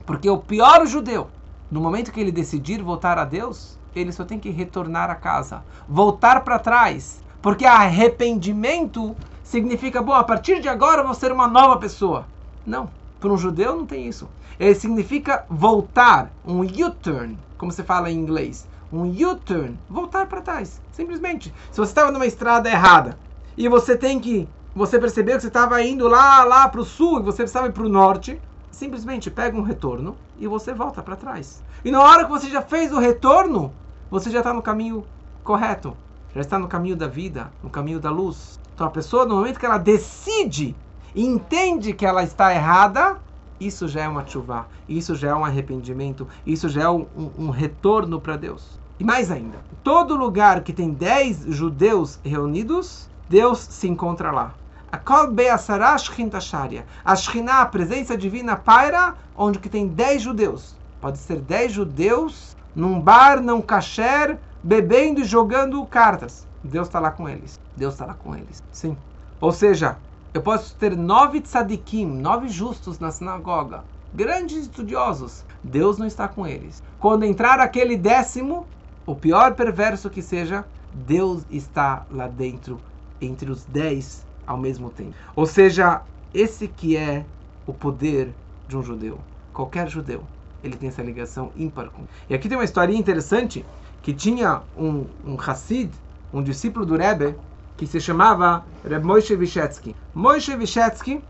[0.07, 1.29] Porque o pior judeu,
[1.71, 5.63] no momento que ele decidir voltar a Deus, ele só tem que retornar a casa,
[5.89, 7.21] voltar para trás.
[7.43, 12.27] Porque arrependimento significa, bom, a partir de agora eu vou ser uma nova pessoa.
[12.67, 14.29] Não, para um judeu não tem isso.
[14.59, 18.69] Ele significa voltar, um U-turn, como se fala em inglês.
[18.93, 21.53] Um U-turn, voltar para trás, simplesmente.
[21.71, 23.19] Se você estava numa estrada errada
[23.57, 27.21] e você tem que, você percebeu que você estava indo lá, lá para o sul
[27.21, 31.17] e você precisava ir para o norte, simplesmente pega um retorno e você volta para
[31.17, 31.63] trás.
[31.85, 33.73] E na hora que você já fez o retorno,
[34.11, 35.05] você já está no caminho
[35.45, 35.97] correto,
[36.35, 38.59] já está no caminho da vida, no caminho da luz.
[38.75, 40.75] Então a pessoa, no momento que ela decide
[41.15, 43.19] entende que ela está errada,
[43.61, 47.07] isso já é uma chuva, isso já é um arrependimento, isso já é um,
[47.39, 48.81] um, retorno para Deus.
[48.99, 54.55] E mais ainda, todo lugar que tem 10 judeus reunidos, Deus se encontra lá.
[54.91, 56.85] A Kol Be'asara Shchintasharia.
[57.05, 60.75] A a presença divina, paira onde que tem 10 judeus.
[61.01, 66.47] Pode ser 10 judeus num bar, num kasher, bebendo e jogando cartas.
[66.63, 67.59] Deus está lá com eles.
[67.77, 68.63] Deus está lá com eles.
[68.73, 68.97] Sim.
[69.41, 69.97] Ou seja,
[70.33, 73.83] eu posso ter nove tzadikim, nove justos na sinagoga,
[74.15, 75.45] grandes estudiosos.
[75.63, 76.83] Deus não está com eles.
[76.99, 78.67] Quando entrar aquele décimo,
[79.07, 82.81] o pior perverso que seja, Deus está lá dentro,
[83.21, 85.15] entre os dez ao mesmo tempo.
[85.35, 86.03] Ou seja,
[86.35, 87.25] esse que é
[87.67, 88.33] o poder
[88.69, 89.19] de um judeu.
[89.53, 90.23] Qualquer judeu,
[90.63, 92.05] ele tem essa ligação ímpar com.
[92.29, 93.65] E aqui tem uma historinha interessante
[94.03, 95.91] que tinha um, um Hassid,
[96.33, 97.35] um discípulo do Rebbe,
[97.77, 99.97] que se chamava Reb Moshe Vyshetsky.
[100.15, 101.23] Moshe Vyshetsky,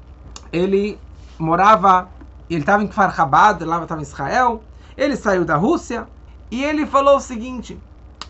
[0.53, 0.99] ele
[1.39, 2.09] morava,
[2.49, 4.63] ele estava em Kfar Chabad, lá estava em Israel,
[4.97, 6.07] ele saiu da Rússia
[6.51, 7.79] e ele falou o seguinte,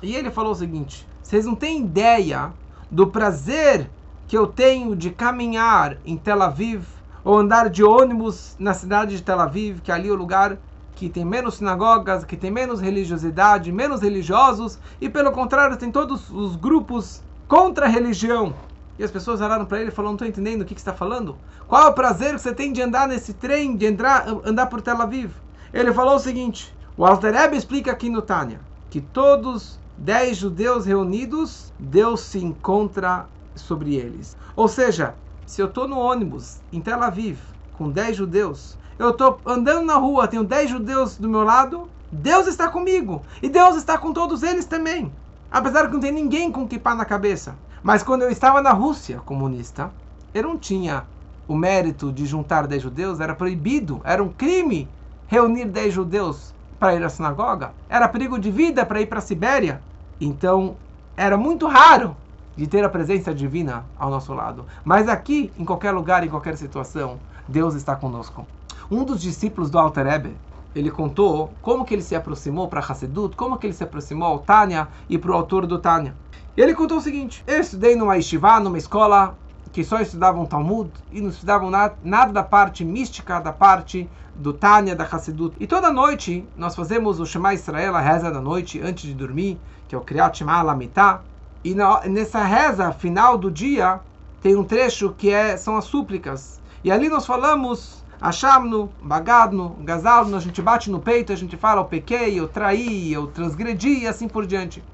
[0.03, 2.53] e ele falou o seguinte, vocês não têm ideia
[2.91, 3.91] do prazer
[4.29, 6.85] que eu tenho de caminhar em Tel Aviv
[7.25, 10.59] ou andar de ônibus na cidade de Tel Aviv, que ali é o lugar
[10.95, 16.31] que tem menos sinagogas, que tem menos religiosidade, menos religiosos, e pelo contrário, tem todos
[16.31, 18.55] os grupos contra a religião.
[18.99, 20.91] E as pessoas olharam para ele e falaram: Não estou entendendo o que, que você
[20.91, 21.37] está falando.
[21.67, 24.83] Qual é o prazer que você tem de andar nesse trem, de entrar, andar por
[24.83, 25.33] Tel Aviv?
[25.73, 30.85] Ele falou o seguinte: O Alter Rebbe explica aqui no Tânia que todos dez judeus
[30.85, 34.37] reunidos, Deus se encontra sobre eles.
[34.57, 35.15] Ou seja,
[35.47, 37.39] se eu estou no ônibus em Tel Aviv
[37.73, 42.47] com dez judeus, eu estou andando na rua, tenho dez judeus do meu lado, Deus
[42.47, 45.11] está comigo e Deus está com todos eles também.
[45.51, 47.55] Apesar que não tem ninguém com kippah na cabeça.
[47.83, 49.91] Mas quando eu estava na Rússia comunista,
[50.35, 51.05] eu não tinha
[51.49, 54.87] o mérito de juntar 10 judeus, era proibido, era um crime
[55.27, 59.23] reunir 10 judeus para ir à sinagoga, era perigo de vida para ir para a
[59.23, 59.81] Sibéria.
[60.21, 60.77] Então,
[61.17, 62.15] era muito raro
[62.55, 64.67] de ter a presença divina ao nosso lado.
[64.85, 68.47] Mas aqui, em qualquer lugar, em qualquer situação, Deus está conosco.
[68.91, 70.37] Um dos discípulos do Alter Rebbe,
[70.75, 74.39] ele contou como que ele se aproximou para Hassedut, como que ele se aproximou ao
[74.41, 76.15] Tânia e para o autor do Tânia.
[76.57, 79.37] Ele contou o seguinte: Eu estudei numa yeshiva, numa escola
[79.73, 84.53] que só estudavam Talmud e não estudavam nada, nada da parte mística, da parte do
[84.53, 85.55] Tânia, da Hassedut.
[85.61, 89.57] E toda noite nós fazemos o Shema Israel, a reza da noite, antes de dormir,
[89.87, 91.23] que é o Kriyat Shema Lamitá.
[91.63, 94.01] E na, nessa reza final do dia
[94.43, 96.61] tem um trecho que é, são as súplicas.
[96.83, 101.81] E ali nós falamos Achamno, bagadno, gazalno, a gente bate no peito, a gente fala
[101.81, 104.85] eu pequei, eu traí, eu transgredi e assim por diante.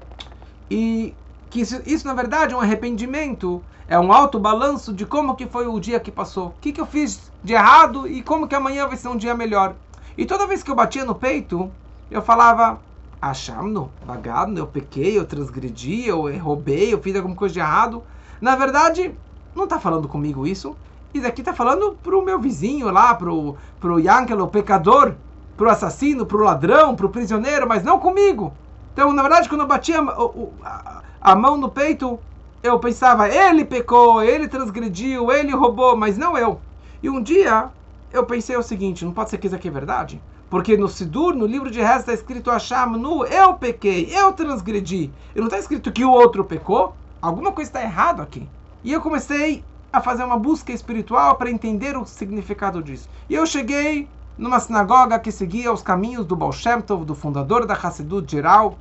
[0.71, 1.13] E
[1.49, 5.45] que isso, isso, na verdade é um arrependimento, é um alto balanço de como que
[5.45, 8.55] foi o dia que passou, o que, que eu fiz de errado e como que
[8.55, 9.75] amanhã vai ser um dia melhor.
[10.17, 11.69] E toda vez que eu batia no peito,
[12.09, 12.79] eu falava
[13.21, 18.03] Achamno, bagadno, eu pequei, eu transgredi, eu roubei, eu fiz alguma coisa de errado.
[18.39, 19.13] Na verdade,
[19.55, 20.77] não está falando comigo isso.
[21.13, 25.15] Isso aqui está falando para o meu vizinho lá, para o Yankelo, o pecador,
[25.55, 28.53] para o assassino, para o ladrão, para o prisioneiro, mas não comigo.
[28.93, 32.19] Então, na verdade, quando eu batia a, a, mão no peito,
[32.61, 36.59] eu pensava, ele pecou, ele transgrediu, ele roubou, mas não eu.
[37.01, 37.69] E um dia
[38.11, 40.21] eu pensei o seguinte: não pode ser que isso aqui é verdade?
[40.49, 45.11] Porque no Sidur, no livro de Reza, está escrito Hashem, nu, eu pequei, eu transgredi.
[45.35, 46.95] E não está escrito que o outro pecou.
[47.21, 48.47] Alguma coisa está errado aqui.
[48.83, 53.09] E eu comecei a fazer uma busca espiritual para entender o significado disso.
[53.29, 57.65] E eu cheguei numa sinagoga que seguia os caminhos do Baal Shem Tov, do fundador
[57.65, 58.77] da Hassidut geral.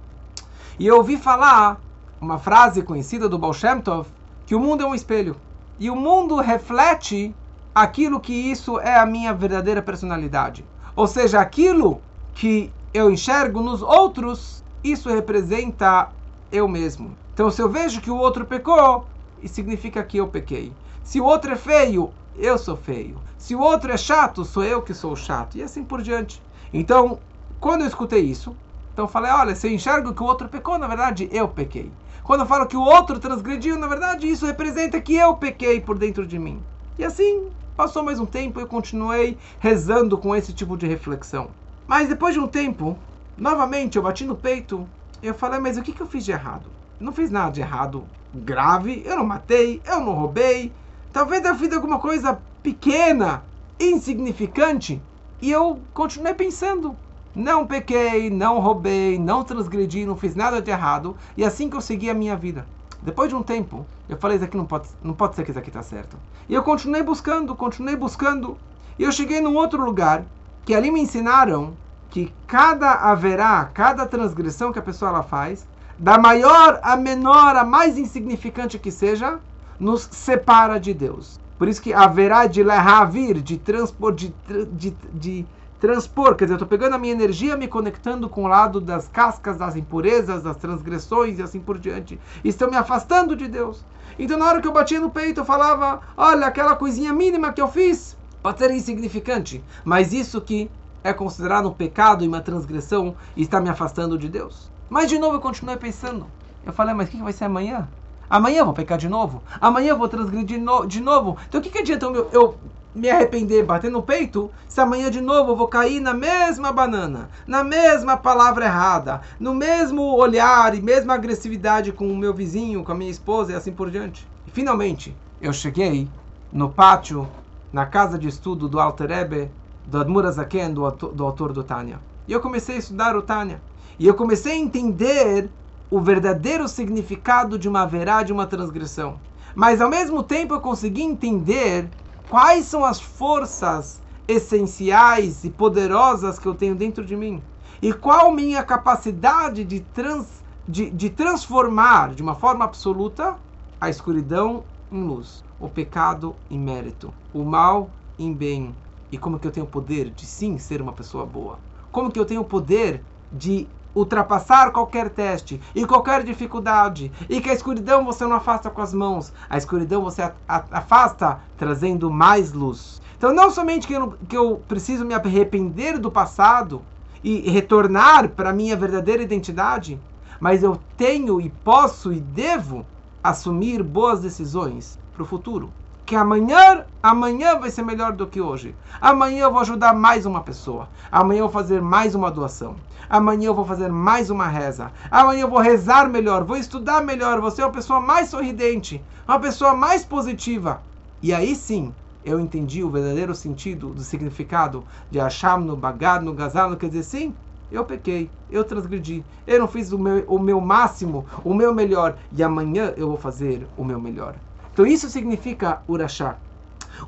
[0.78, 1.80] E eu ouvi falar
[2.20, 4.08] uma frase conhecida do Baal Shem Tov,
[4.44, 5.36] que o mundo é um espelho.
[5.78, 7.34] E o mundo reflete
[7.74, 10.64] aquilo que isso é a minha verdadeira personalidade.
[10.94, 12.00] Ou seja, aquilo
[12.34, 16.08] que eu enxergo nos outros, isso representa
[16.50, 17.16] eu mesmo.
[17.34, 19.06] Então, se eu vejo que o outro pecou,
[19.42, 20.72] isso significa que eu pequei.
[21.06, 23.16] Se o outro é feio, eu sou feio.
[23.38, 25.56] Se o outro é chato, sou eu que sou chato.
[25.56, 26.42] E assim por diante.
[26.74, 27.20] Então,
[27.60, 28.56] quando eu escutei isso,
[28.92, 31.92] então falei, olha, se eu enxergo que o outro pecou, na verdade eu pequei.
[32.24, 35.96] Quando eu falo que o outro transgrediu, na verdade isso representa que eu pequei por
[35.96, 36.60] dentro de mim.
[36.98, 41.50] E assim Passou mais um tempo e eu continuei rezando com esse tipo de reflexão.
[41.86, 42.98] Mas depois de um tempo,
[43.36, 44.88] novamente eu bati no peito
[45.22, 46.70] eu falei: Mas o que, que eu fiz de errado?
[46.98, 50.72] Não fiz nada de errado grave, eu não matei, eu não roubei.
[51.16, 53.42] Talvez eu fiz alguma coisa pequena,
[53.80, 55.00] insignificante.
[55.40, 56.94] E eu continuei pensando:
[57.34, 61.16] não pequei, não roubei, não transgredi, não fiz nada de errado.
[61.34, 62.66] E assim que eu segui a minha vida.
[63.00, 65.58] Depois de um tempo, eu falei, isso aqui não pode, não pode ser que isso
[65.58, 66.18] aqui está certo.
[66.50, 68.58] E eu continuei buscando, continuei buscando.
[68.98, 70.22] E eu cheguei num outro lugar,
[70.66, 71.74] que ali me ensinaram
[72.10, 75.66] que cada haverá, cada transgressão que a pessoa ela faz,
[75.98, 79.40] da maior a menor, a mais insignificante que seja,
[79.78, 81.38] nos separa de Deus.
[81.58, 82.62] Por isso que haverá de
[83.10, 84.34] vir, de transpor, de,
[84.72, 85.46] de, de
[85.80, 89.08] transpor, quer dizer, eu estou pegando a minha energia, me conectando com o lado das
[89.08, 92.18] cascas, das impurezas, das transgressões e assim por diante.
[92.44, 93.84] E estou me afastando de Deus.
[94.18, 97.60] Então, na hora que eu batia no peito, eu falava: olha, aquela coisinha mínima que
[97.60, 100.70] eu fiz pode ser insignificante, mas isso que
[101.02, 104.70] é considerado um pecado e uma transgressão está me afastando de Deus.
[104.88, 106.26] Mas de novo eu continuei pensando.
[106.64, 107.88] Eu falei: mas o que vai ser amanhã?
[108.28, 109.42] Amanhã eu vou pecar de novo?
[109.60, 111.36] Amanhã eu vou transgredir de novo?
[111.48, 112.58] Então o que, que adianta eu, eu
[112.96, 117.28] me arrepender, bater no peito, se amanhã de novo eu vou cair na mesma banana,
[117.46, 122.92] na mesma palavra errada, no mesmo olhar e mesma agressividade com o meu vizinho, com
[122.92, 124.26] a minha esposa e assim por diante.
[124.46, 126.08] E finalmente, eu cheguei
[126.50, 127.28] no pátio,
[127.70, 129.50] na casa de estudo do Alter Rebbe,
[129.86, 132.00] do Admur Azaken, do, do autor do Tânia.
[132.26, 133.60] E eu comecei a estudar o Tânia.
[133.98, 135.50] E eu comecei a entender
[135.90, 139.20] o verdadeiro significado de uma verá, de uma transgressão.
[139.54, 141.90] Mas ao mesmo tempo eu consegui entender
[142.28, 147.40] Quais são as forças essenciais e poderosas que eu tenho dentro de mim?
[147.80, 153.36] E qual minha capacidade de, trans, de, de transformar de uma forma absoluta
[153.80, 158.74] a escuridão em luz, o pecado em mérito, o mal em bem.
[159.12, 161.60] E como que eu tenho o poder de sim ser uma pessoa boa?
[161.92, 167.48] Como que eu tenho o poder de ultrapassar qualquer teste e qualquer dificuldade, e que
[167.48, 173.00] a escuridão você não afasta com as mãos, a escuridão você afasta trazendo mais luz.
[173.16, 176.82] Então, não somente que eu, que eu preciso me arrepender do passado
[177.24, 179.98] e retornar para a minha verdadeira identidade,
[180.38, 182.84] mas eu tenho e posso e devo
[183.24, 185.72] assumir boas decisões para o futuro
[186.06, 188.76] que amanhã, amanhã vai ser melhor do que hoje.
[189.00, 190.88] Amanhã eu vou ajudar mais uma pessoa.
[191.10, 192.76] Amanhã eu vou fazer mais uma doação.
[193.10, 194.92] Amanhã eu vou fazer mais uma reza.
[195.10, 199.40] Amanhã eu vou rezar melhor, vou estudar melhor, vou ser uma pessoa mais sorridente, uma
[199.40, 200.80] pessoa mais positiva.
[201.20, 201.92] E aí sim,
[202.24, 207.02] eu entendi o verdadeiro sentido, do significado de Hashem no Bagad, no Gazal, quer dizer,
[207.02, 207.34] sim,
[207.70, 212.16] eu pequei, eu transgredi, eu não fiz o meu, o meu máximo, o meu melhor,
[212.30, 214.36] e amanhã eu vou fazer o meu melhor.
[214.76, 216.36] Então isso significa Urachá.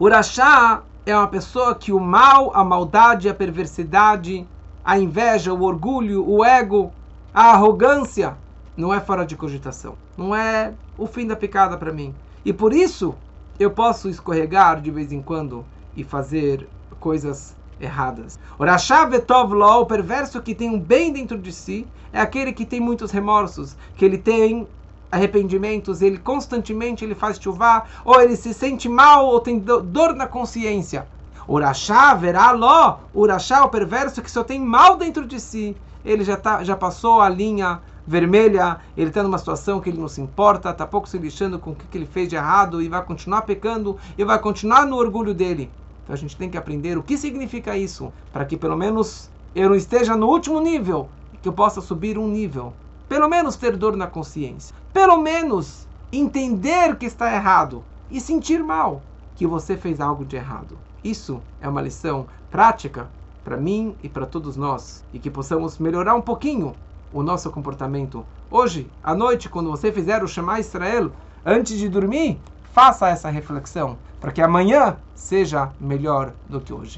[0.01, 4.49] Urachá é uma pessoa que o mal, a maldade, a perversidade,
[4.83, 6.91] a inveja, o orgulho, o ego,
[7.35, 8.39] a arrogância
[8.75, 9.97] não é fora de cogitação.
[10.17, 12.15] Não é o fim da picada para mim.
[12.43, 13.15] E por isso
[13.61, 15.63] eu posso escorregar de vez em quando
[15.95, 16.67] e fazer
[16.99, 18.39] coisas erradas.
[18.59, 22.65] Urachá vetov lo, o perverso que tem um bem dentro de si, é aquele que
[22.65, 24.67] tem muitos remorsos, que ele tem
[25.11, 30.27] arrependimentos, ele constantemente ele faz chuva, ou ele se sente mal, ou tem dor na
[30.27, 31.07] consciência.
[31.47, 35.75] Urachá verá ló, Urachá, o perverso que só tem mal dentro de si,
[36.05, 40.09] ele já, tá, já passou a linha vermelha, ele está numa situação que ele não
[40.09, 42.89] se importa, está pouco se lixando com o que, que ele fez de errado e
[42.89, 45.71] vai continuar pecando e vai continuar no orgulho dele.
[46.05, 49.69] Então a gente tem que aprender o que significa isso, para que pelo menos eu
[49.69, 51.09] não esteja no último nível,
[51.43, 52.73] que eu possa subir um nível.
[53.09, 54.75] Pelo menos ter dor na consciência.
[54.93, 59.03] Pelo menos entender que está errado e sentir mal
[59.35, 60.79] que você fez algo de errado.
[61.03, 63.09] Isso é uma lição prática
[63.45, 66.75] para mim e para todos nós e que possamos melhorar um pouquinho
[67.13, 68.25] o nosso comportamento.
[68.51, 71.11] Hoje, à noite, quando você fizer o Shema Israel,
[71.45, 72.39] antes de dormir,
[72.73, 76.97] faça essa reflexão para que amanhã seja melhor do que hoje.